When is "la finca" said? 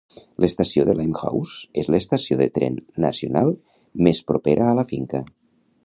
4.81-5.23